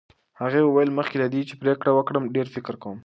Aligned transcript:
هغې 0.41 0.61
وویل، 0.63 0.91
مخکې 0.99 1.17
له 1.21 1.27
دې 1.33 1.41
چې 1.49 1.53
پرېکړه 1.61 1.91
وکړم 1.93 2.23
ډېر 2.35 2.47
فکر 2.55 2.73
کوم. 2.83 2.97